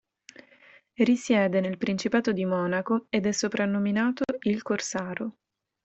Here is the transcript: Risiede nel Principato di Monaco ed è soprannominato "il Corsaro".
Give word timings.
Risiede 0.95 1.59
nel 1.59 1.77
Principato 1.77 2.31
di 2.31 2.43
Monaco 2.43 3.05
ed 3.11 3.27
è 3.27 3.31
soprannominato 3.31 4.23
"il 4.45 4.63
Corsaro". 4.63 5.35